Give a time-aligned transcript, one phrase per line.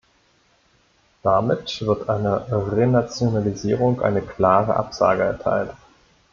[1.21, 5.69] Damit wird einer Renationalisierung eine klare Absage erteilt.